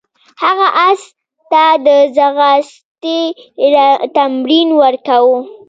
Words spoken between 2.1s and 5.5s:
ځغاستې تمرین ورکاوه.